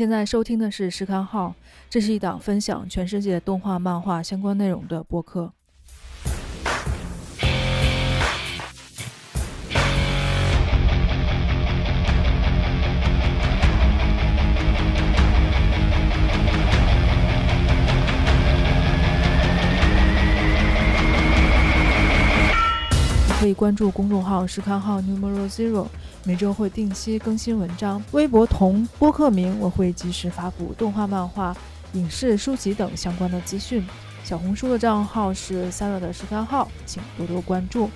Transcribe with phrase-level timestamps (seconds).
[0.00, 1.48] 现在收听的是《时刊号》，
[1.90, 5.52] 这是一档分享全世界动画、漫画相关内容的播客。
[23.50, 25.86] 以关注公众号“时刊号 Numero Zero”，
[26.24, 28.00] 每周会定期更新文章。
[28.12, 31.54] 微博同播客名，我会及时发布动画、漫画、
[31.94, 33.84] 影视、书籍等相关的资讯。
[34.22, 37.90] 小红书的账号是 Sara 的时刊号，请多多关注。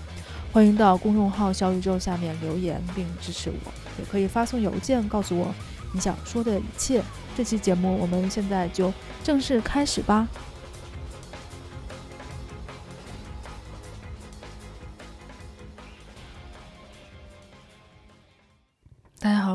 [0.52, 5.55] 欢迎到公众号小宇宙下面留言并支持我，也可以发送邮件告诉我
[5.92, 7.00] 你想说的一切。
[7.36, 10.27] 这期节目我们现在就正式开始吧。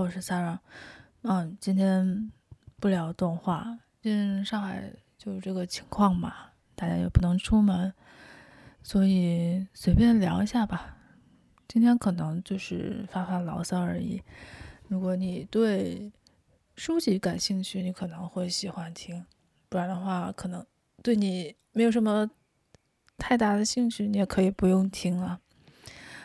[0.10, 0.58] 我是 Sarah，。
[1.22, 2.32] 嗯，今天
[2.80, 6.34] 不聊动画，最近上海就是这个情况嘛，
[6.74, 7.94] 大家也不能出门，
[8.82, 10.98] 所以随便聊一下吧。
[11.68, 14.24] 今天可能就是发发牢骚而已。
[14.88, 16.12] 如果你对
[16.76, 19.22] 书籍感兴趣，你可能会喜欢听；
[19.70, 20.66] 不然的话，可能
[21.04, 22.28] 对你没有什么
[23.16, 25.40] 太大的兴趣，你也可以不用听了。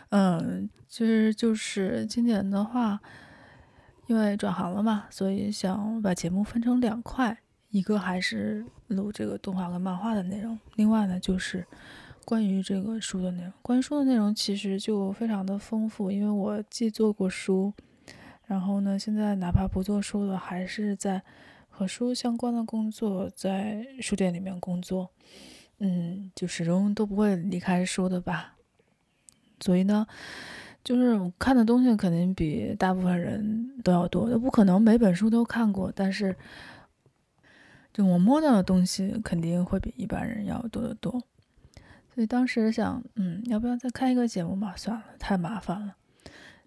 [0.09, 3.03] 嗯，其实就是今年的话。
[4.07, 7.39] 因为转行了嘛，所以想把节目分成两块，
[7.71, 11.67] 一个还是录这个动画跟漫画的内容，另外呢就是
[12.25, 13.53] 关于这个书的内容。
[13.63, 17.73] 关于书的内容其实就非常的丰富，因为我既做过书，
[18.45, 21.23] 然后呢现在哪怕不做书了，还是在
[21.71, 25.11] 和书相关的工作，在书店里面工作，
[25.79, 28.57] 嗯，就始终都不会离开书的吧。
[29.61, 30.07] 所以呢。
[30.85, 36.37] 就是我看的东西肯定比大部分人都要多，不可能每本书都看过，但是
[37.91, 41.11] 就我摸到的东西肯定会比一般人要多得多。
[42.15, 44.77] 所以当时想，嗯，要不要再开一个节目嘛？
[44.77, 45.97] 算了，太麻烦了。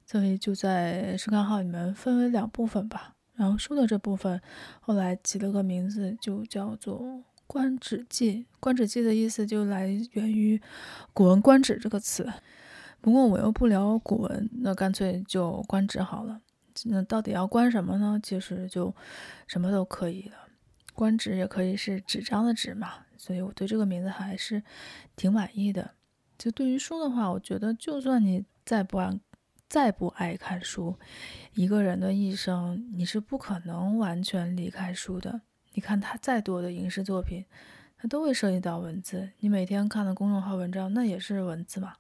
[0.06, 3.14] 所以就在书刊号里面分为两部分吧。
[3.36, 4.42] 然后书的这部分
[4.82, 7.00] 后来起了个名字，就叫做
[7.46, 8.34] 《观止记》。
[8.60, 10.58] 观止记的意思就来源于
[11.14, 12.28] 《古文观止》这个词。
[13.08, 16.42] 不过我又不聊古文，那干脆就观止好了。
[16.84, 18.20] 那到底要观什么呢？
[18.22, 18.94] 其实就
[19.48, 20.36] 什么都可以了。
[20.94, 24.62] 观止也可以是纸张的纸嘛，所以我对这个名字还是
[25.16, 25.92] 挺满意的。
[26.38, 29.18] 就对于书的话，我觉得就算你再不爱
[29.70, 31.00] 再不爱看书，
[31.54, 35.40] 一个人的一生你是不可能完全离开书的。
[35.72, 37.46] 你看他再多的影视作品，
[37.98, 39.30] 它都会涉及到文字。
[39.40, 41.94] 你每天看的公众号文章，那也是文字嘛。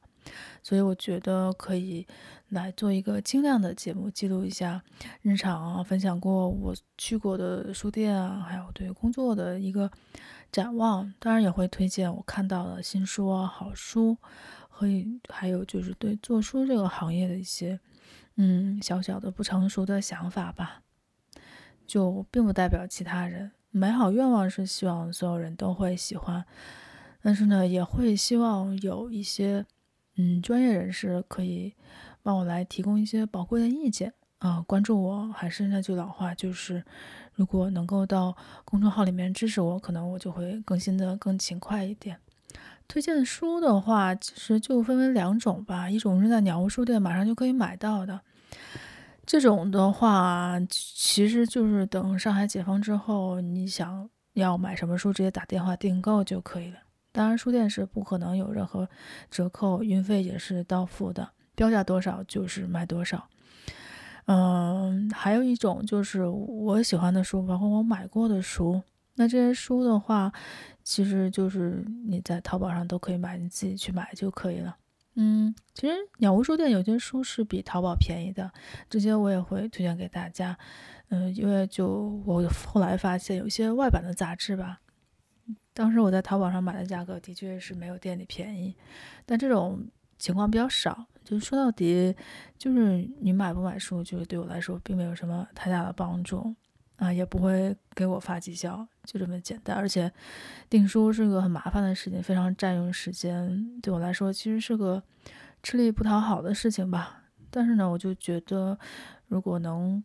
[0.63, 2.05] 所以我觉得可以
[2.49, 4.81] 来做一个精量的节目，记录一下
[5.21, 9.89] 日常啊，分享过我去过的书店啊，还有对工作的一个
[10.51, 11.13] 展望。
[11.19, 14.17] 当然也会推荐我看到的新书啊、好书，
[14.67, 14.87] 和
[15.29, 17.79] 还有就是对做书这个行业的一些
[18.35, 20.81] 嗯小小的不成熟的想法吧。
[21.85, 26.43] 就并不代表其他人，美好愿望是希望所有人都会喜欢，
[27.21, 29.65] 但是呢，也会希望有一些。
[30.17, 31.73] 嗯，专业人士可以
[32.23, 34.63] 帮我来提供一些宝贵的意见啊！
[34.67, 36.83] 关注我，还是那句老话，就是
[37.33, 38.35] 如果能够到
[38.65, 42.17] 公众号里面支持我，可能我就会更新的更勤快一点。
[42.87, 48.21] 推荐书的话，其实就分为两种吧，一种是在鸟屋书店马上就可以买到的，
[49.25, 56.79] 这种的话，其实就是等上海解封之后，你想要买什么书，直接打电话订购就可以了。
[57.17, 58.87] 当然，书店是不可能有任何
[59.31, 63.27] 折扣，运费也是到付的，标价多少就是卖多少。
[64.27, 68.83] 嗯，还有一种就是我喜欢的书，包括我买过的书。
[69.15, 70.31] 那这些书的话，
[70.83, 74.77] 其实就是你在淘宝上都可以买，你自己去买就可以了。
[75.15, 78.51] 嗯，其实鸟屋书店有些书是比淘宝便宜的，
[78.87, 80.55] 这些我也会推荐给大家。
[81.09, 84.79] 嗯，因为就我后来发现，有些外版的杂志吧。
[85.77, 88.75] 当时我在淘宝上买的价格的确是没有店里便宜，
[89.27, 89.87] 但这种
[90.17, 91.05] 情况比较少。
[91.23, 92.15] 就是说到底，
[92.57, 96.55] 就是你买不买书，就是对我来说并没有什么太大的帮助
[96.95, 99.77] 啊，也不会给我发绩效，就这么简单。
[99.77, 100.11] 而且
[100.67, 105.03] 订书是个很麻烦的事情，非常占用时间，对我来说其实是个
[105.61, 107.25] 吃力不讨好的事情吧。
[107.51, 108.79] 但是呢，我就觉得
[109.27, 110.03] 如果能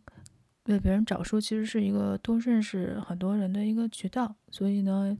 [0.65, 5.17] 为别人找书，其实是一个多认识很多人的一个渠道，所以呢。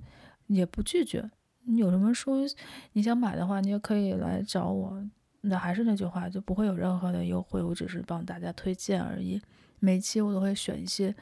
[0.56, 1.30] 也不拒绝，
[1.66, 2.36] 你有什么书
[2.94, 5.04] 你想买的话，你也可以来找我。
[5.42, 9.42] 那还是那句话，就不会有任何的优惠，我只是帮大家推荐而已，
[9.80, 11.14] 每期我都会选一些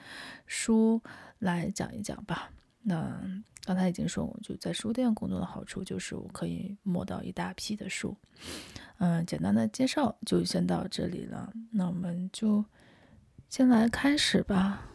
[0.45, 1.01] 书
[1.39, 2.51] 来讲一讲吧。
[2.83, 3.19] 那
[3.63, 8.15] 刚才已经说，我就在书店工作的好处就是我可以摸到一大批的书。
[8.97, 11.51] 嗯，简单的介绍就先到这里了。
[11.71, 12.63] 那我们就
[13.49, 14.87] 先来开始吧。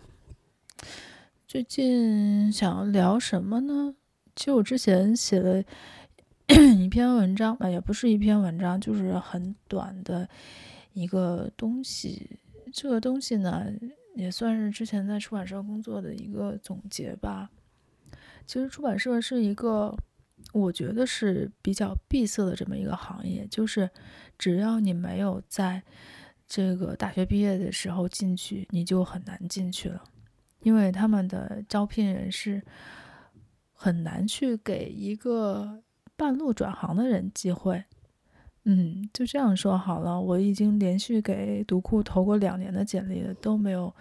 [1.48, 3.94] 最近想要聊什么呢？
[4.36, 5.62] 其实我之前写了
[6.78, 10.28] 一篇文章，啊，也不是一篇文章，就是很短的
[10.92, 12.38] 一个东西。
[12.72, 13.66] 这个东西呢，
[14.14, 17.50] 也算是之前在出版社工作的一个总结吧。
[18.46, 19.96] 其实出版社是一个，
[20.52, 23.88] 我觉得是比较闭塞的这么一个行业，就是
[24.38, 25.82] 只要你没有在
[26.46, 30.04] 这个大学毕业的时候进去，你就很难进去了，
[30.60, 32.62] 因为他们的招聘人是
[33.76, 35.80] 很难去给一个
[36.16, 37.84] 半路转行的人机会。
[38.64, 40.20] 嗯，就这样说好了。
[40.20, 43.94] 我已经连续给读库投过两年的简历了，都没有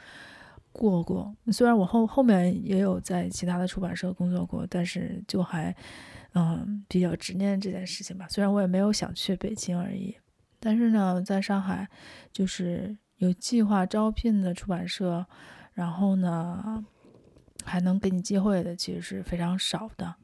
[0.72, 1.32] 过过。
[1.52, 5.76] 虽然我后后面也有在其他的出版社工作过，但是就还
[6.34, 8.26] 嗯比较执念这件事情吧。
[8.28, 10.16] 虽然我也没有想去北京而已，
[10.60, 11.88] 但是呢，在上海
[12.32, 15.24] 就是有计划招聘的出版社，
[15.74, 16.84] 然后呢
[17.66, 20.16] 还能给你机会的，其实是非常少的。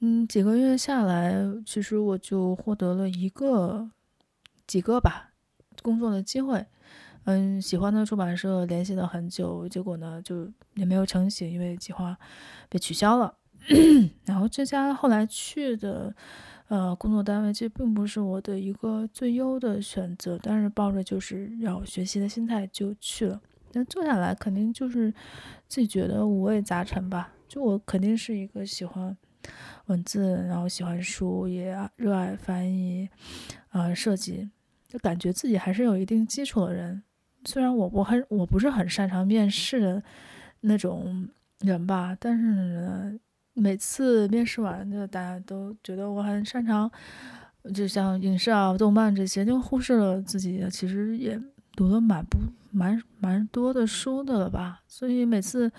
[0.00, 1.34] 嗯，几个月下来，
[1.66, 3.90] 其实我就获得了一个、
[4.66, 5.32] 几个吧
[5.82, 6.64] 工作的机会。
[7.24, 12.16] 嗯，喜欢的出版社联系了很久，结果呢就也没有成型，因为计划
[12.68, 13.34] 被取消了。
[14.24, 16.14] 然后这家后来去的
[16.68, 23.40] 呃工作单位，其实并不是我的一个最优的选择，但是抱着就是要学习的心态就去了。
[23.72, 25.12] 那做下来肯定就是
[25.68, 27.32] 自己觉得五味杂陈吧。
[27.46, 29.16] 就我肯定是一个喜欢。
[29.86, 33.08] 文字，然后喜欢书，也热爱翻译，
[33.70, 34.50] 呃，设计，
[34.86, 37.02] 就感觉自己还是有一定基础的人。
[37.46, 40.02] 虽然我我很我不是很擅长面试的
[40.60, 41.26] 那种
[41.60, 43.18] 人吧，但是，
[43.54, 46.90] 每次面试完，就大家都觉得我很擅长，
[47.74, 51.40] 就像影视啊、动漫这些，就忽视了自己其实也
[51.78, 52.38] 读了蛮不
[52.72, 54.82] 蛮蛮多的书的了吧。
[54.88, 55.70] 所以每次。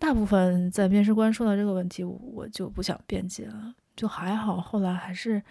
[0.00, 4.58] 大部分在面试官说到这个问题，我就不想辩解了，就还好。
[4.58, 5.42] 后来还是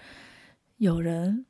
[0.77, 1.45] 有人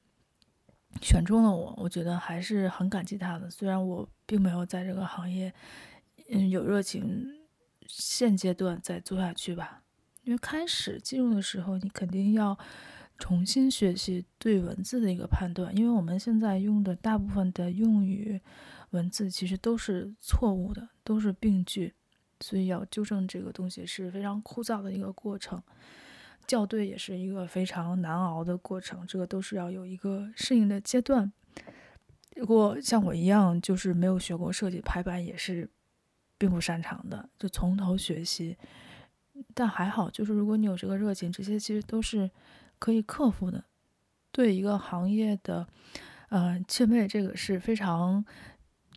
[1.01, 3.49] 选中了我，我觉得还是很感激他的。
[3.49, 5.53] 虽然我并没有在这个行业
[6.29, 7.25] 嗯有热情，
[7.87, 9.81] 现阶段再做下去吧。
[10.23, 12.59] 因为开始进入的时候，你肯定要
[13.19, 18.41] 重新学习对文字的一个判断，因为我们现在用的大部分的用语
[18.91, 21.93] 文字其实都是错误的，都是病句。
[22.41, 25.61] 所以要纠正这个东西是非常枯燥的一个过程，
[26.47, 31.29] 校对也是一个非常难熬的过程，这个都是要有一个适应的阶段。
[32.37, 35.69] 如果像我一样就是没有学过设计，排版也是
[36.37, 38.57] 并不擅长的，就从头学习。
[39.53, 42.31] 但还好，就是如果你有这个热情，这些其实都是
[42.79, 43.65] 可以克服的。
[44.31, 45.67] 对一个行业的
[46.29, 48.23] 呃祛魅，这个是非常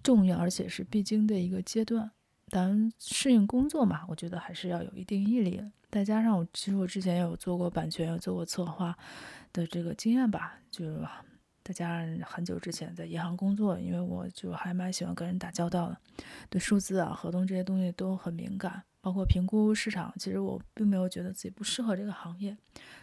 [0.02, 2.10] 重要而且是必经的一个阶段。
[2.48, 5.62] 咱适应工作嘛，我觉得还是要有一定毅力。
[5.90, 8.96] 再加上我其实我之前有做过版权，有做过策划
[9.52, 10.84] 的这个经验吧，就
[11.64, 15.96] 再加上很久之前在银行工作，因为我就还蛮喜欢跟人打交道的，
[16.50, 20.14] 对数字啊、合同这些东西都很敏感，包括评估市场。
[20.18, 22.56] 其实我并没有觉得自己不适合这个行业，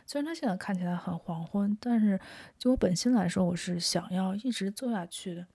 [0.08, 2.20] 虽然它现在看起来很黄昏，但是
[2.58, 5.46] 就我本心来说，我是想要一直做下去的。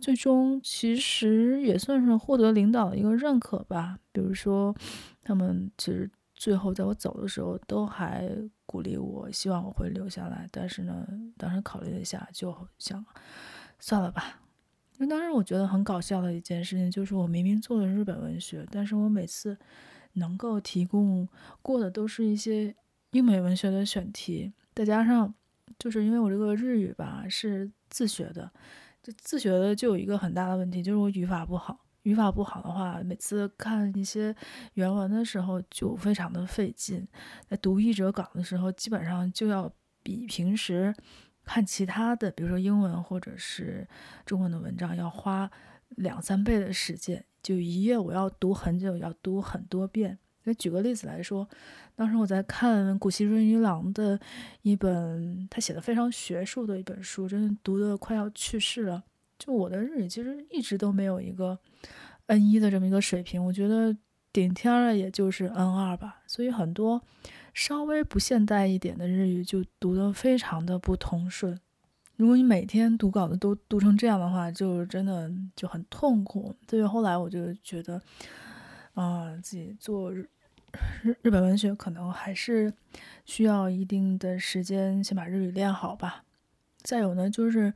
[0.00, 3.98] 最终其实也算是获得领导的一个认可吧。
[4.10, 4.74] 比如说，
[5.22, 8.28] 他们其实最后在我走的时候都还
[8.66, 10.48] 鼓励我，希望我会留下来。
[10.50, 13.04] 但是呢，当时考虑了一下，就想
[13.78, 14.40] 算了吧。
[14.98, 19.56] 那当时我觉得很搞笑的一件事情就是，我明明做的日本文学，但是我每次
[20.14, 21.28] 能够提供
[21.62, 22.74] 过的都是一些
[23.10, 25.34] 英美文学的选题，再加上
[25.78, 28.50] 就是因为我这个日语吧是自学的。
[29.02, 31.78] 就自学的就有一个很大的问题，就是我语法不好。
[32.04, 34.34] 语法不好的话，每次看一些
[34.74, 37.06] 原文的时候就非常的费劲。
[37.48, 39.72] 在读译者稿的时候，基本上就要
[40.02, 40.94] 比平时
[41.44, 43.86] 看其他的，比如说英文或者是
[44.24, 45.50] 中文的文章，要花
[45.90, 47.24] 两三倍的时间。
[47.42, 50.18] 就一页我要读很久，要读很多遍。
[50.44, 51.48] 那举个例子来说，
[51.94, 54.18] 当时我在看古希润一郎的
[54.62, 59.04] 一本他写的非常学术的一本书，真的读的快要去世了。
[59.38, 61.58] 就我的日语其实一直都没有一个
[62.28, 63.94] N1 的这么一个水平，我觉得
[64.34, 66.20] 顶天了也就是 N2 吧。
[66.26, 67.00] 所以很多
[67.54, 71.58] 稍微不现代一点的日语就读得非常的不通顺。
[72.16, 76.54] 如果你每天读稿子都读成这样的话，就真的就很痛苦。
[76.68, 78.00] 所以后来我就觉得，
[78.94, 80.28] 啊、自己做日
[81.22, 82.72] 日本文学可能还是
[83.24, 86.24] 需要一定的时间，先把日语练好吧。
[86.82, 87.72] 再有呢，就是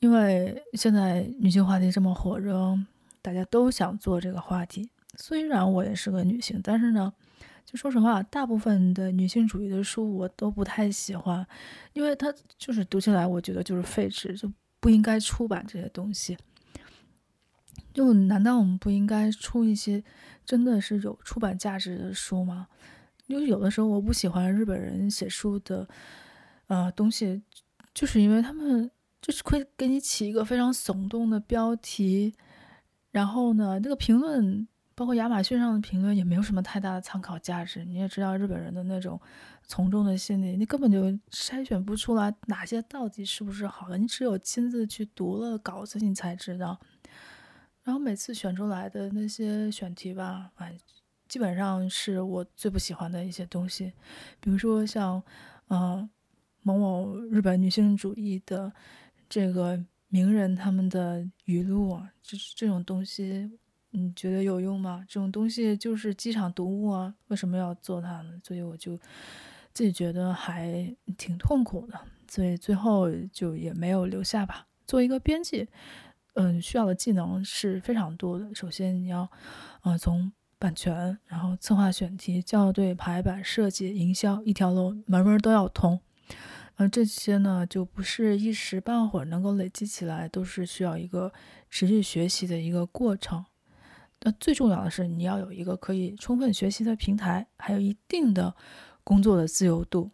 [0.00, 2.78] 因为现在女性话题这么火热，
[3.22, 4.90] 大家都想做这个话题。
[5.16, 7.12] 虽然我也是个女性，但是呢。
[7.66, 11.44] 就说实话，大部分的女性主义的书我都不太喜欢，
[11.94, 16.36] 因为它就是读起来，我觉得就是废纸，就不应该出版这些东西。
[17.94, 20.04] 就难道我们不应该出一些
[20.44, 22.68] 真的是有出版价值的书吗？
[23.28, 25.88] 因为有的时候我不喜欢日本人写书的
[26.66, 27.42] 呃东西，
[27.94, 28.90] 就是因为他们
[29.22, 32.34] 就是会给你起一个非常耸动的标题，
[33.10, 34.68] 然后呢，那个评论。
[34.96, 37.84] 包括亚马逊上的评论也没有什么太大的参考价值。
[37.84, 39.20] 你也知道日本人的那种
[39.66, 43.98] 从众的心理，你根本就筛选不出来哪些到底是不是好的。
[43.98, 46.78] 你只有亲自去读了稿子，你才知道。
[47.82, 50.76] 然后每次选出来的那些选题吧，哎，
[51.28, 53.92] 基本上是我最不喜欢的一些东西。
[54.40, 55.22] 比如说像，
[55.68, 56.08] 呃，
[56.62, 58.72] 某某日本女性主义的
[59.28, 63.58] 这个名人他们的语录啊，这这种东西。
[63.96, 65.04] 你觉得有用吗？
[65.08, 68.32] 这种东西就是机场读物啊，为什么要做它呢？
[68.42, 68.98] 所以我就
[69.72, 74.66] 自己觉得还挺痛苦的，所以最后就也没有留下吧。
[74.84, 75.68] 做一个编辑，
[76.34, 78.52] 嗯，需要的技能是非常多的。
[78.52, 79.30] 首先你要，
[79.82, 86.00] 呃，从版权，然后策划选题、校对、排版、设计、营销，一条龙门门都要通。
[86.78, 91.32] 嗯，这些呢就不是一时半会儿能够累积起来，都是需要一个
[91.70, 93.44] 持续学习的一个过程。
[94.26, 98.54] 那最重要的是，你要有一个可以充分学习的平台，还有一定的
[99.04, 100.10] 工作的自由度。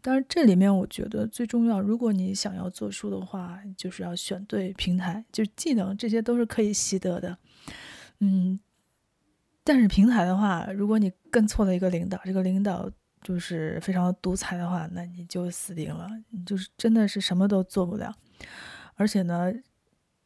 [0.00, 7.36] 当然，这里面我觉得最重要，如果你想要做书的话，就是要选对平台，就是技能这些都是可以习得的。
[8.20, 8.58] 嗯，
[9.62, 12.90] 但是平台的话，如果你跟错了一个领导，这个领导
[13.20, 18.16] 就是非常独裁的话，那你就死定了，你就是真的是什么都做不了。
[18.94, 19.52] 而且呢，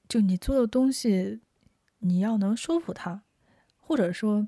[0.08, 1.40] 就你做的东西。
[2.02, 3.22] 你要能说服他，
[3.78, 4.46] 或者说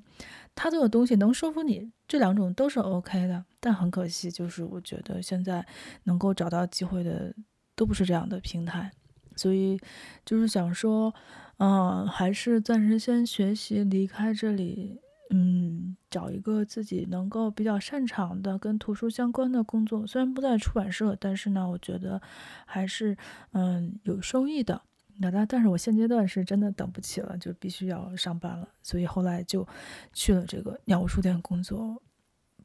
[0.53, 3.43] 他做的东西能说服你，这两种都是 OK 的。
[3.59, 5.65] 但很可惜，就是我觉得现在
[6.03, 7.33] 能够找到机会的
[7.75, 8.91] 都不是这样的平台，
[9.35, 9.79] 所以
[10.23, 11.13] 就是想说，
[11.57, 20.05] 嗯，还是暂时先学习，离开这里，嗯，找一个自己能够比较擅长的跟图书相关的工作。
[20.05, 22.21] 虽然不在出版社，但是呢，我觉得
[22.67, 23.17] 还是
[23.53, 24.83] 嗯有收益的。
[25.17, 29.65] 那但但是我现阶段是真的等不起了，就必须要上班了，所以后来就
[30.11, 32.01] 去了这个鸟屋书店工作，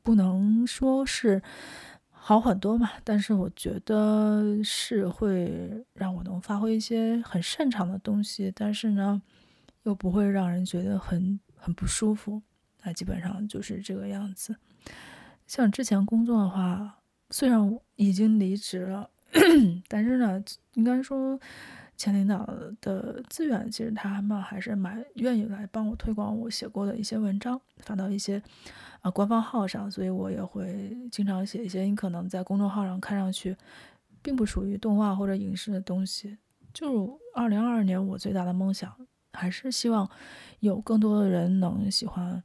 [0.03, 1.41] 不能说是
[2.11, 9.23] 好很多嘛，但是我觉得是会让我能发挥一些很擅长的东西，但是呢，
[9.85, 12.43] 又不会让人觉得很很不舒服，
[12.83, 14.57] 那基本上就是这个样子。
[15.47, 16.99] 像之前工作的话，
[17.31, 19.09] 虽然已经离职了，
[19.87, 20.43] 但是呢，
[20.75, 21.39] 应该说。
[22.01, 22.47] 前领导
[22.81, 33.55] 的资源，其实他们还是蛮愿意来帮我推广我写过的一些文章，发到一些啊、呃、官方号上，所以我也会经常写一些你可能在公众号上看上去
[34.23, 36.39] 并不属于动画或者影视的东西。
[36.73, 38.91] 就二零二二年，我最大的梦想
[39.35, 40.09] 还是希望
[40.61, 42.43] 有更多的人能喜欢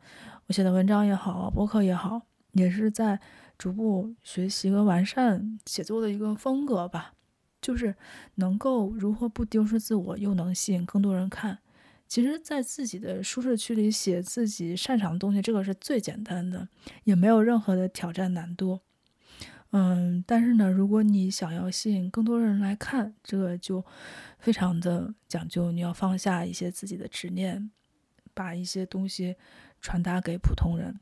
[0.47, 3.21] 我写的文章也好，博客也好，也是在
[3.57, 7.13] 逐步学习和完善写作的一个风格吧。
[7.65, 7.95] 就是
[8.35, 11.57] 能够如何不丢失自我，又能吸引更多人看。
[12.07, 16.69] 其实，在自己的舒适区里写自己擅长的东西，这个是最简单的，
[17.05, 18.81] 也没有任何的挑战难度。
[19.71, 23.83] 嗯，但是呢，如果你想要吸引更多人来看，这个就
[24.37, 27.71] 非常的讲究，你要放下一些自己的执念，
[28.35, 29.37] 把一些东西
[29.81, 30.99] 传达给普通人。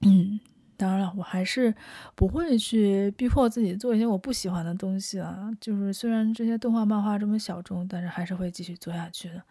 [0.00, 0.40] 嗯。
[0.78, 1.74] 当然了，我还是
[2.14, 5.50] 不会去逼迫自己做一些我不喜欢的东西啊。
[5.60, 9.42] 就是虽然这些动画漫画这么小众，但是还是会继续做下去的。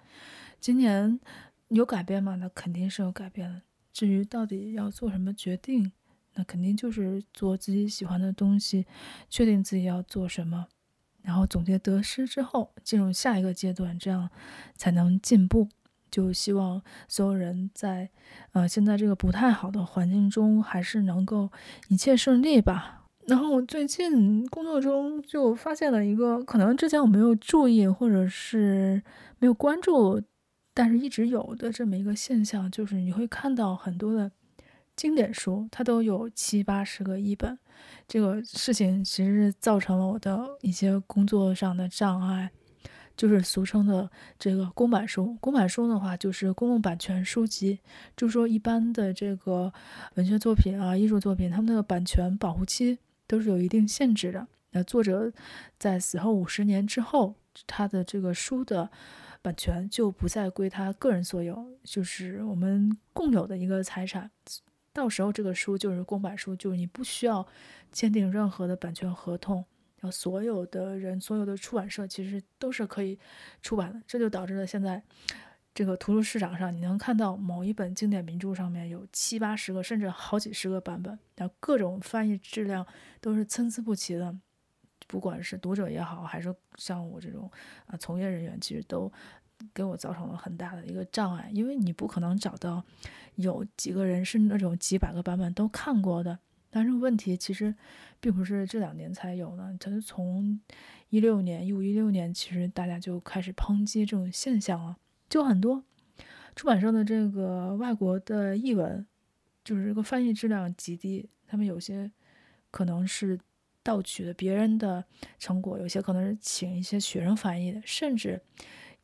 [0.62, 1.20] 今年
[1.68, 2.36] 有改变吗？
[2.36, 3.62] 那肯定是有改变的。
[3.92, 5.92] 至于到底要做什么决定，
[6.36, 8.86] 那肯定就是做自己喜欢的东西，
[9.30, 10.68] 确定自己要做什么，
[11.24, 14.30] 然后总结得失之后，进入下一个阶段，这样
[14.78, 15.68] 才能进步。
[16.10, 18.10] 就希望所有人在，
[18.54, 21.50] 呃，现在这个不太好的环境中，还是能够
[21.90, 23.06] 一切顺利吧。
[23.28, 29.04] 然后我最近工作中就发现了一个，可能之前我没有注意，或者是
[29.40, 30.22] 没有关注，
[30.74, 34.32] 但是一直有的这么一个现象，就是你会看到很多的
[34.96, 37.60] 经典书，它都有七八十个译本。
[38.08, 42.50] 这个事情其实造成了我的一些工作上的障碍，
[43.18, 44.10] 就是俗称的
[44.40, 45.36] 这个公版书。
[45.42, 47.80] 公版书的话，就是公共版权书籍，
[48.16, 49.74] 就说一般的这个
[50.14, 54.48] 文学作品啊、艺术作品，他们的版权保护期都是有一定限制的。
[54.72, 55.34] 那作者
[55.80, 57.34] 在死后五十年之后，
[57.66, 58.90] 他的这个书的
[59.42, 64.30] 版权就不再归他个人所有，就是我们共有的一个财产。
[64.94, 67.48] 到时候这个书就是公版书，就是你不需要
[67.92, 69.64] 签订任何的版权合同，
[70.12, 73.18] 所有的人、所有的出版社其实都是可以
[73.62, 74.02] 出版的。
[74.08, 75.02] 这就导致了现在
[75.74, 82.86] 这个图书市场上，你能看到某一本经典名著上面有七八十个，甚至好几十个版本，然后各种翻译质量
[83.22, 84.36] 都是参差不齐的。
[85.08, 87.50] 不管是读者也好，还是像我这种
[87.86, 89.12] 啊从业人员，其实都。
[89.74, 92.84] 给我造成了很大的一个障碍，因为你不可能找到
[93.38, 96.38] 有几个人是那种几百个版本都看过的。
[96.70, 97.74] 但是问题其实
[98.20, 100.60] 并不是这两年才有的，它是从
[101.10, 104.98] 一六年、一五一六年，其实大家就开始抨击这种现象了。
[105.30, 105.84] 就很多
[106.56, 109.06] 出版社的这个外国的译文，
[109.64, 112.12] 就是这个翻译质量极低，他们有些
[112.72, 113.40] 可能是
[113.84, 115.04] 盗取的别人的
[115.40, 118.42] 成果，有些可能是请一些学生翻译的，甚至。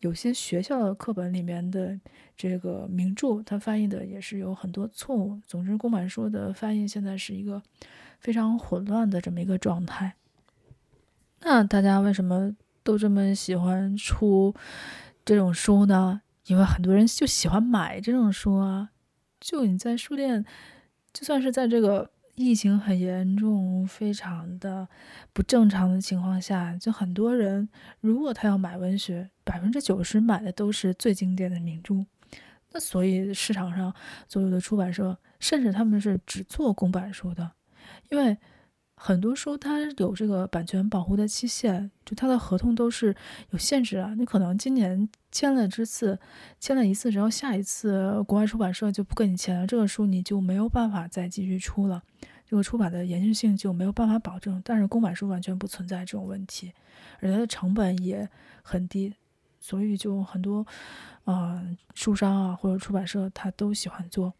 [0.03, 1.97] 有些学校的课本里面的
[2.35, 5.39] 这个名著，它翻译的也是有很多错误。
[5.47, 7.63] 总之，公版书的翻译现在是一个
[8.19, 10.15] 非常混乱的这么一个状态。
[11.39, 14.53] 那大家为什么都这么喜欢出
[15.23, 16.21] 这种书呢？
[16.47, 18.89] 因为很多人就喜欢买这种书啊。
[19.39, 20.43] 就你在书店，
[21.13, 22.12] 就算是在这个。
[22.35, 24.87] 疫情很严重，非常的
[25.31, 27.69] 不正常的情况下，就很多人
[28.01, 32.05] 如果他要买文学，百分之九十买的都是最经典的名著。
[32.71, 33.93] 那所以市场上
[34.27, 37.51] 所有的出版社，甚至他们是只做公版书的，
[38.09, 38.37] 因为。
[38.95, 43.13] 很多书它有这个版权保护的期限，就它的合同都是
[43.49, 44.13] 有限制啊。
[44.17, 46.17] 你可能今年签了这次，
[46.57, 52.01] 签了一次，然后下一次国外出版社就不跟你签了，这个书你就没有办法再继续出了，
[52.53, 54.61] 这个出版的延续性就没有办法保证。
[54.63, 56.71] 但是公版书完全不存在这种问题，
[57.19, 58.29] 而它的成本也
[58.61, 59.11] 很低，
[59.59, 60.59] 所以就很多
[61.23, 64.31] 啊、呃、书商啊或者出版社他都喜欢做。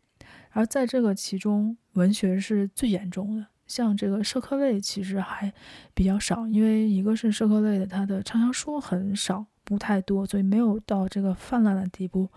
[0.52, 3.48] 而在这个其中，文学是最严重的。
[3.66, 5.52] 像这个社科类其实还
[5.96, 12.30] 比较少，因为一个是社科类的，它的畅销书很少，不太多，所以没有到这个泛滥的地步。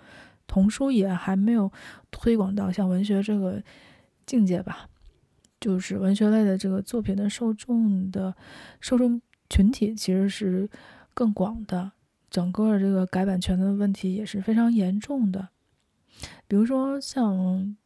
[0.47, 1.71] 童书也还没有
[2.11, 3.63] 推广到像文学这个
[4.25, 4.89] 境界吧。
[5.61, 8.35] 就是文学类的这个作品的受众的
[8.81, 10.69] 受众群体其实是
[11.15, 11.93] 更广的，
[12.31, 15.49] 整个这个改版权的问题也是非常严重的。
[16.47, 17.77] 比如说像。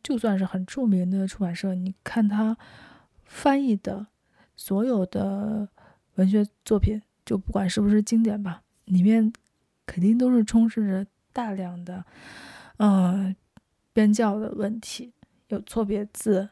[0.00, 2.56] 就算是很著名的出版社，你看他
[3.24, 4.06] 翻译的
[4.56, 5.68] 所有的
[6.14, 9.30] 文学作品，就不管是不是经典吧，里面
[9.84, 12.06] 肯定都是充斥着大量的，
[12.78, 13.34] 呃，
[13.92, 15.12] 编教的问题，
[15.48, 16.48] 有错别字，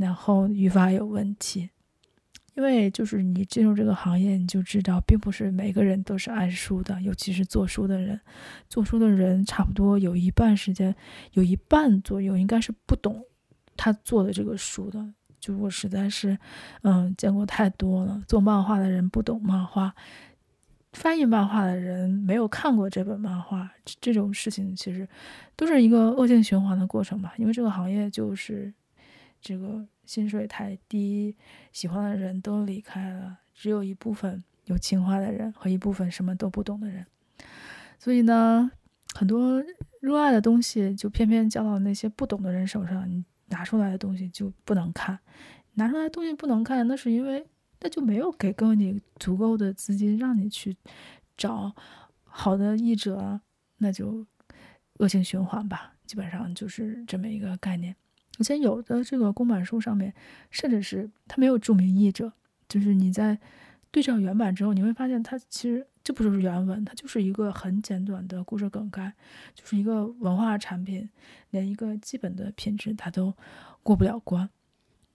[0.00, 1.70] 然后语法有问题。
[2.56, 8.20] 因为就是你进入这个行业，你就知道，并不是每个人都是爱书的，尤其是做书的人。
[8.68, 10.94] 做书的人差不多有一半时间，
[11.32, 13.24] 有一半左右应该是不懂
[13.76, 15.14] 他做的这个书的。
[15.38, 16.36] 就我实在是，
[16.82, 18.20] 嗯，见过太多了。
[18.26, 19.94] 做漫画的人不懂漫画，
[20.92, 23.70] 翻译漫画的人没有看过这本漫画，
[24.02, 25.08] 这种事情其实
[25.56, 27.32] 都是一个恶性循环的过程吧。
[27.38, 28.74] 因为这个行业就是
[29.40, 29.86] 这个。
[30.06, 31.36] 薪水太低，
[31.70, 37.06] 喜欢的人都离开了，只有一部分有情怀的人和一部分什么都不懂的人。
[37.96, 38.68] 所以呢，
[39.14, 39.62] 很多
[40.00, 45.16] 热爱的东西就偏偏交到那些不懂的人手上，你拿出来的东西就不能看。
[45.74, 47.46] 拿出来的东西不能看，那是因为
[47.78, 50.76] 那就没有给够你足够的资金让你去
[51.36, 51.72] 找
[52.24, 53.40] 好的译者，
[53.78, 54.26] 那就
[54.94, 55.94] 恶性循环吧。
[56.04, 57.94] 基本上就是这么一个概念。
[58.40, 60.14] 而且有的这个公版书上面，
[60.50, 62.32] 甚至是它没有注明译者，
[62.66, 63.38] 就是你在
[63.90, 69.12] 对照原版之后，你会发现它其实这不就是原文，它就是一个很简短的故事梗概，
[69.54, 71.06] 就是一个文化产品，
[71.50, 73.34] 连一个基本的品质它都
[73.82, 74.48] 过不了关。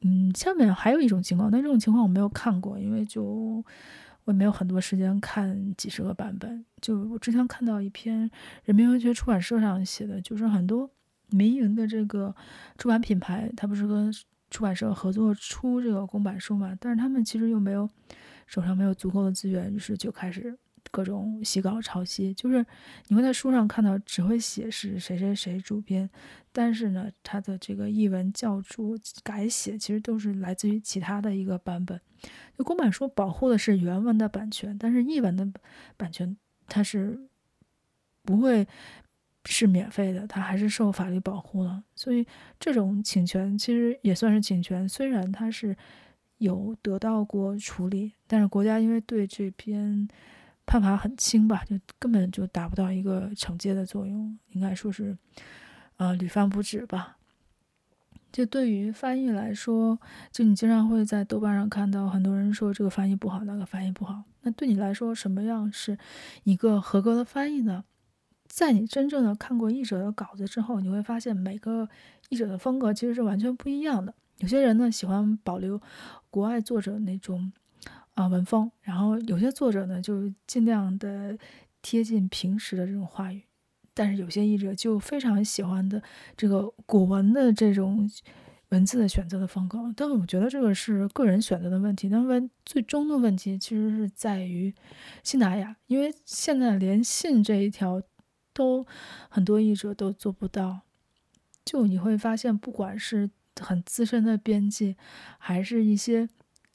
[0.02, 6.64] 嗯，下面还有一种情况，但这种情况我没有看过，因为就我也没有很多时间看几十个版本。
[6.80, 8.30] 就我之前看到一篇
[8.66, 10.88] 人民文学出版社上写的，就是很多。
[11.36, 12.34] 民营的这个
[12.78, 14.12] 出版品牌，他不是跟
[14.50, 16.76] 出版社合作出这个公版书嘛？
[16.80, 17.90] 但是他们其实又没有
[18.48, 20.58] 手上没有足够的资源，于是就开始
[20.92, 22.66] 各种洗稿抄袭，就是
[23.08, 26.10] 你会在书上看到只会写是谁谁谁主编，
[26.54, 32.00] 但是呢，他的这个译文校注改写其实都是来自于其他的一个版本。
[32.58, 35.46] 就公版书保护的是原文的版权，但是译文的
[35.98, 37.28] 版权它是
[38.24, 38.66] 不会
[39.46, 41.84] 是免费的，它还是受法律保护了。
[41.96, 42.26] 所以
[42.60, 45.76] 这种侵权其实也算是侵权，虽然它是
[46.38, 50.08] 有得到过处理，但是国家因为对这篇。
[50.68, 55.16] 判罚很轻吧，就根本就达不到一个惩戒的作用，应该说是，
[55.98, 57.18] 呃，屡犯不止吧。
[58.32, 60.00] 就对于翻译来说，
[60.32, 64.24] 就你经常会在豆瓣上看到很多人说这个翻译不好，那个翻译不好。
[64.42, 66.00] 那对你来说，什么样是
[66.46, 67.84] 一个合格的翻译呢？
[68.56, 71.90] 在你真正的看过译者的稿子之后，你会发现每个
[72.30, 74.14] 译者的风格其实是完全不一样的。
[74.38, 75.82] 有些人呢喜欢保留
[76.30, 77.52] 国外作者那种。
[78.14, 81.38] 啊，文风，然后有些作者呢，就尽量的
[81.82, 83.44] 贴近平时的这种话语，
[83.94, 86.02] 但是有些译者就非常喜欢的
[86.38, 88.10] 这个古文的这种
[88.70, 89.94] 文字的选择的风格。
[89.98, 94.74] 但我觉得这个是个人选择的问题，那么最终的问题其实是在于
[95.22, 98.02] 信达雅，因为现在连信这一条
[98.56, 98.88] 都
[99.30, 100.80] 很多译者都做不到。
[101.64, 103.30] 就你会发现，不管是
[103.62, 104.96] 很资深的编辑，
[105.38, 106.28] 还是一些。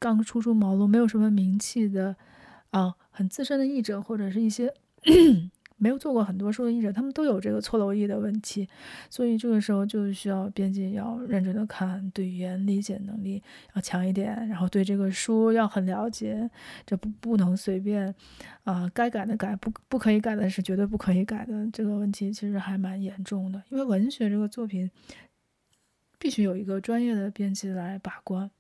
[0.02, 2.16] 刚初出茅庐、没有什么名气的，
[2.70, 4.72] 啊，很资深的译者，或者是一些
[5.80, 8.68] 没有做过很多书的译者，他们都有这个错漏译的问题，
[9.08, 13.42] 所以这个时候就需要编辑要认真的看，对语言理解能力
[13.74, 16.48] 要强一点，然后对这个书要很了解，
[16.84, 18.14] 这不不能随便，
[18.64, 24.90] 啊，该改的改，不不可以改的是绝对不可以改的，这个问题其实还蛮严重的，因为文学这个作品
[26.18, 28.50] 必须有一个专业的编辑来把关。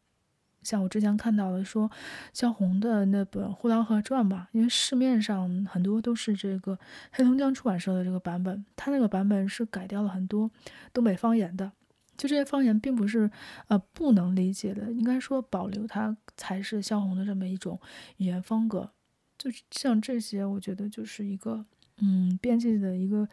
[0.62, 1.90] 像我之前看到的说，
[2.32, 6.78] 萧红的那本《呼兰河传》吧，因为市面上很多都是这个
[7.12, 10.50] 黑龙江出版社的这个版本，它那个版本是改掉了很多
[10.92, 11.72] 东北方言的，
[12.16, 13.30] 就这些方言并不是
[13.68, 17.80] 呃不能理解的，应该说保留它才是萧红的这么一种
[18.18, 18.90] 语言风格。
[19.38, 21.64] 就像这些，我觉得就是一个
[22.02, 23.26] 嗯编辑的一个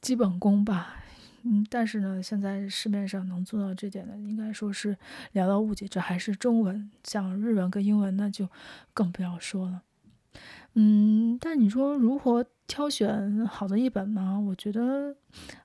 [0.00, 1.03] 基本功吧。
[1.46, 4.96] 嗯，但是呢，现在市面上能做到这点的，应该说是
[5.34, 5.86] 寥寥无几。
[5.86, 8.48] 这还是中文，像日文跟英文，那就
[8.94, 9.82] 更不要说了。
[10.72, 14.40] 嗯，但你说如何挑选好的译本呢？
[14.40, 15.14] 我觉得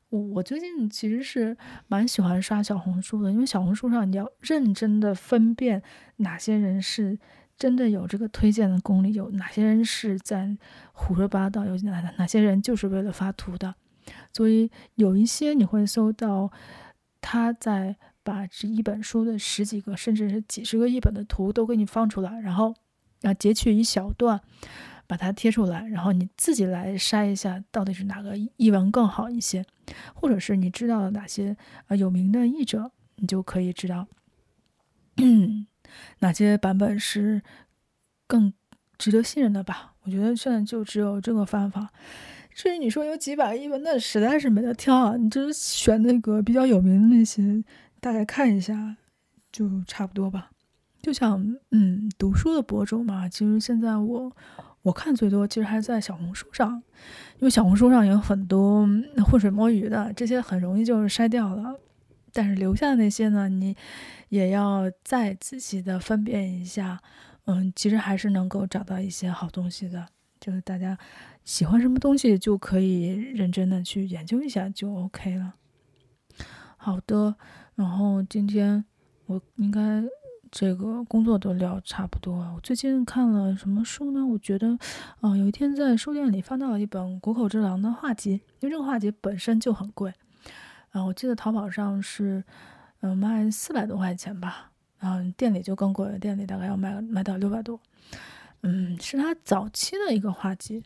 [0.10, 1.56] 我我最近其实是
[1.88, 5.82] 蛮喜欢刷小红书的，因为小红书上你要认真的分辨
[6.18, 7.18] 哪些人是
[7.58, 10.58] 真的有这个推荐的功力，有哪些人是在
[10.92, 13.76] 胡说八道，有哪哪些人就是为了发图的。
[14.34, 16.52] 所以有一些你会搜到，
[17.22, 22.74] 他在把这一本书的十几个甚至是几十个译本的图都给你放出来，然后
[23.24, 24.40] 啊截取一小段，
[25.08, 29.66] 把它贴出来，然后你自己来筛一下到底是哪个译文更好一些，
[30.14, 34.08] 或者是你知道哪些啊有名的译者，你就可以知道
[36.20, 37.42] 哪些版本是
[38.28, 38.54] 更
[38.98, 39.96] 值得信任的吧。
[40.04, 41.92] 我觉得现在就只有这个方法。
[42.60, 45.16] 至于你说有几百个译文，那实在是没得挑啊！
[45.16, 47.64] 你就是选那个比较有名的那些，
[48.02, 48.98] 大概看一下
[49.50, 50.52] 就差不多吧。
[51.02, 54.30] 就像嗯，读书的博主嘛，其实现在我
[54.82, 56.84] 我看最多，其实还在小红书上，
[57.38, 58.86] 因为小红书上有很多
[59.26, 61.80] 浑水摸鱼的，这些很容易就是筛掉了。
[62.34, 63.74] 但是留下的那些呢，你
[64.28, 67.00] 也要再仔细的分辨一下，
[67.46, 70.10] 嗯，其实还是能够找到一些好东西的。
[70.42, 70.98] 就是大家
[71.50, 75.56] 喜欢什么东西，就可以认真的去研究一下，就 OK 了。
[76.78, 77.34] 好的，
[77.74, 78.86] 然后今天
[79.26, 80.04] 我应该
[80.52, 82.54] 这个工作都聊差不多了。
[82.54, 84.24] 我最近看了什么书呢？
[84.24, 84.74] 我觉得，
[85.22, 90.14] 啊、呃，有一天在书店里翻到了一本谷口治郎的画集，因为这个画集本身就很贵。
[90.92, 92.44] 啊，我记得淘宝上是，
[93.00, 97.80] 嗯、卖四百多块钱吧，然后店里就更贵了，店里大概要卖卖到六百多。
[98.62, 100.84] 嗯，是他早期的一个画集，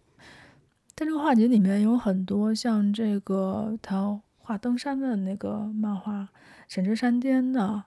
[0.95, 6.21] 但这个画集里面有很多像这个他画登山的那个漫画
[6.67, 7.84] 《神之山巅》的，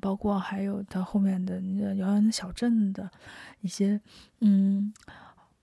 [0.00, 3.10] 包括还有他后面的那个遥远的小镇的
[3.60, 4.00] 一些
[4.40, 4.92] 嗯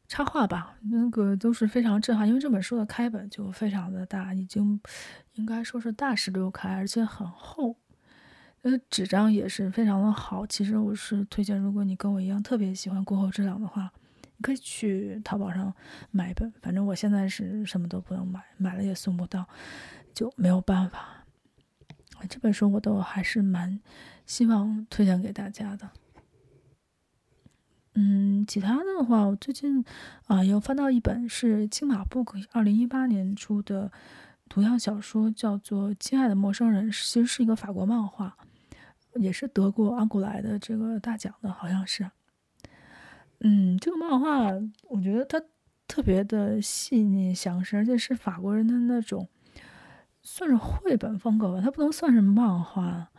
[0.08, 4.80] 插画吧，那个都是非常震撼，因为这本书的开本就非常的大，已经
[5.34, 7.76] 应该说是大十六开，而且很厚。
[8.64, 10.48] 呃，纸张也是非常的好。
[10.48, 13.92] 其实我是推荐，如果你跟我一样特别喜欢谷口治郎的话，
[14.38, 15.74] 你可以去淘宝上
[16.12, 16.52] 买一本。
[16.62, 19.48] 反正我现在是什么都不能买，买了也送不到，
[20.14, 21.26] 就没有办法。
[22.30, 23.80] 这本书我都还是蛮
[24.26, 25.90] 希望推荐给大家的。
[27.94, 28.46] 嗯。
[28.48, 29.84] 其他的话，我最近
[30.28, 33.92] 啊又翻到一本是青马 book 二零一八年出的
[34.48, 38.38] 图像小说，叫做《亲爱的陌生人》，其实是一个法国漫画，
[39.16, 42.10] 也是得过安古莱的这个大奖的，好像是。
[43.40, 44.52] 嗯，这个漫画
[44.90, 45.42] 我觉得它
[45.88, 49.28] 特别的细腻详实，而且是法国人的那种，
[50.22, 53.10] 算是绘本风格吧，它不能算是漫画，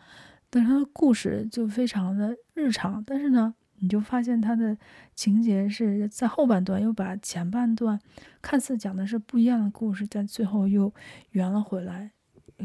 [0.51, 3.55] 但是它的故事就非常的日常，但是呢。
[3.81, 4.77] 你就发现它的
[5.15, 7.97] 情节是在后半段又把前半段
[8.43, 10.93] 看似讲的是不一样的故事，但最后又
[11.31, 12.11] 圆了回来，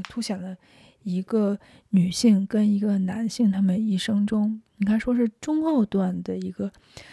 [0.10, 0.58] 凸显了
[1.04, 6.72] 一个女性跟一个男性他们一生中，应该说是中后段的一个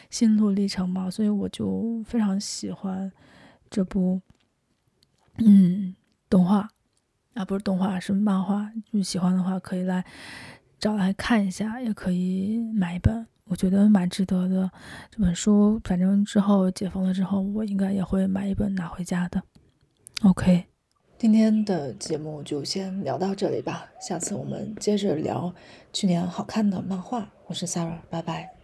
[0.09, 1.11] 心路历程吧。
[1.11, 3.11] 所以我就非常喜欢
[3.69, 4.21] 这部
[5.37, 5.95] 嗯
[6.29, 6.69] 动画
[7.35, 8.71] 啊，不是动画是漫画。
[8.93, 10.05] 就喜欢的话可以来
[10.79, 13.27] 找来看一下，也可以买一本。
[13.47, 14.71] 我觉得蛮值得的，
[15.11, 19.43] 这本书反正之后解封了之后，我应该也会买一本拿回家的。
[20.23, 20.67] OK，
[21.21, 25.55] 今天的节目就先聊到这里吧，下次我们接着聊
[25.93, 27.31] 去年好看的漫画。
[27.47, 28.60] 我是 Sarah，拜拜。